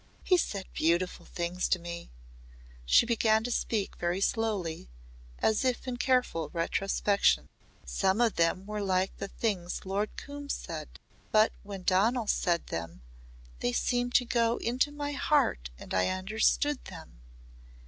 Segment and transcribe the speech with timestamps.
[0.23, 2.09] He said beautiful things to me"
[2.87, 4.89] She began to speak very slowly
[5.37, 7.49] as if in careful retrospection.
[7.85, 10.99] "Some of them were like the things Lord Coombe said.
[11.31, 13.03] But when Donal said them
[13.59, 17.21] they seemed to go into my heart and I understood them.